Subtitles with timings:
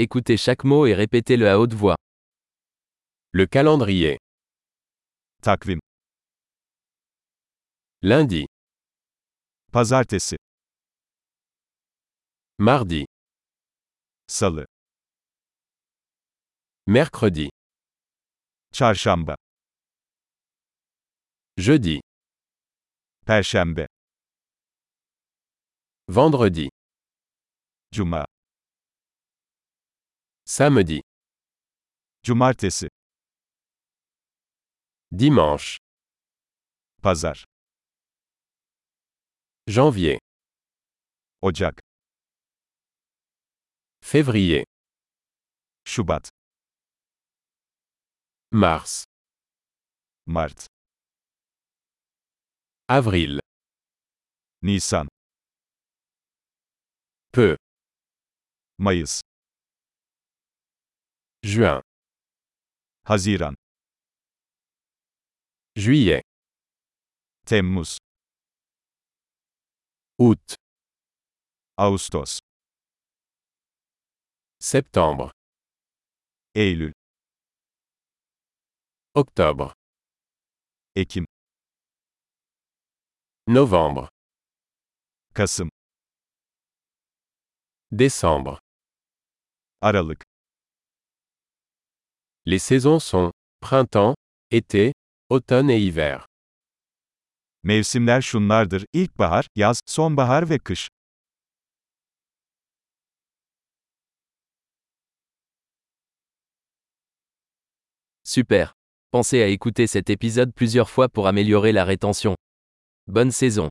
[0.00, 1.96] Écoutez chaque mot et répétez-le à haute voix.
[3.32, 4.18] Le calendrier.
[5.42, 5.80] Takvim.
[8.02, 8.46] Lundi,
[9.72, 10.36] Pazartesi,
[12.58, 13.06] mardi,
[14.28, 14.66] Salı,
[16.86, 17.48] mercredi,
[18.72, 19.34] Çarşamba,
[21.56, 22.00] jeudi,
[23.26, 23.86] Perşembe,
[26.08, 26.68] vendredi,
[27.92, 28.24] Cuma,
[30.48, 31.00] samedi,
[32.24, 32.88] Cumartesi,
[35.12, 35.76] dimanche,
[37.02, 37.44] Pazar,
[39.66, 40.18] janvier,
[41.42, 41.80] Ocak,
[44.00, 44.64] février,
[45.84, 46.30] Şubat,
[48.50, 49.04] mars,
[50.26, 50.66] Mart,
[52.88, 53.40] avril,
[54.62, 55.08] Nisan,
[57.32, 57.56] peu,
[58.78, 59.27] Mayıs,
[61.42, 61.80] juin,
[63.04, 63.54] Haziran,
[65.76, 66.22] juillet,
[67.46, 67.98] Temmuz,
[70.18, 70.56] août,
[71.76, 72.40] Ağustos,
[74.60, 75.30] septembre,
[76.54, 76.92] Eylül,
[79.14, 79.72] octobre,
[80.96, 81.24] Ekim,
[83.46, 84.08] novembre,
[85.34, 85.70] Kasım,
[87.92, 88.58] décembre.
[89.80, 90.24] Aralık.
[92.50, 94.14] Les saisons sont printemps,
[94.50, 94.94] été,
[95.28, 96.24] automne et hiver.
[97.62, 100.88] Mevsimler şunlardır: ilkbahar, yaz, sonbahar ve kış.
[108.24, 108.72] Super.
[109.10, 112.34] Pensez à écouter cet épisode plusieurs fois pour améliorer la rétention.
[113.06, 113.68] Bonne saison.